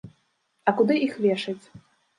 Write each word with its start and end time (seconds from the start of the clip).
А 0.71 0.75
куды 0.81 0.97
іх 1.05 1.13
вешаць? 1.29 1.61